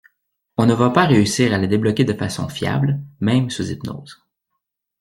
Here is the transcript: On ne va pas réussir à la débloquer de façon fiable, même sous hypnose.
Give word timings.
On 0.57 0.65
ne 0.65 0.73
va 0.73 0.89
pas 0.89 1.05
réussir 1.05 1.53
à 1.53 1.59
la 1.59 1.67
débloquer 1.67 2.03
de 2.03 2.15
façon 2.15 2.49
fiable, 2.49 2.99
même 3.19 3.51
sous 3.51 3.69
hypnose. 3.69 4.25